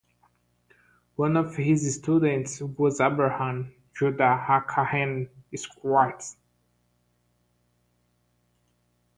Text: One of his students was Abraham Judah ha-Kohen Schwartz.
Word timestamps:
One 1.15 1.37
of 1.37 1.55
his 1.57 1.97
students 1.97 2.59
was 2.59 2.99
Abraham 2.99 3.71
Judah 3.93 4.35
ha-Kohen 4.35 5.29
Schwartz. 5.53 6.37